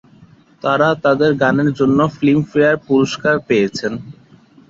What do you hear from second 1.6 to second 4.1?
জন্য ফিল্মফেয়ার পুরস্কার পেয়েছেন।